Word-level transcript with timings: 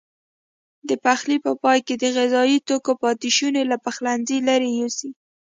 د 0.89 0.91
پخلي 1.05 1.37
په 1.45 1.51
پای 1.63 1.79
کې 1.87 1.95
د 1.97 2.05
غذايي 2.17 2.57
توکو 2.67 2.93
پاتې 3.03 3.29
شونې 3.37 3.61
له 3.71 3.77
پخلنځي 3.85 4.37
لیرې 4.47 4.71
یوسئ. 4.79 5.09